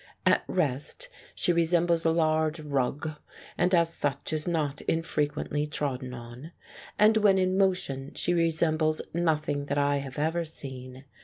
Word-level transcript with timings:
At 0.25 0.43
rest 0.47 1.09
she 1.35 1.53
re 1.53 1.61
sembles 1.63 2.07
a 2.07 2.09
large 2.09 2.59
rug 2.59 3.17
(and 3.55 3.75
as 3.75 3.93
such 3.93 4.33
is 4.33 4.47
not 4.47 4.81
infrequently 4.87 5.67
trodden 5.67 6.11
on), 6.11 6.53
and 6.97 7.17
when 7.17 7.37
in 7.37 7.55
motion 7.55 8.11
she 8.15 8.33
resembles 8.33 9.03
nothing 9.13 9.65
that 9.67 9.77
I 9.77 9.97
have 9.97 10.17
ever 10.17 10.43
seen. 10.43 11.05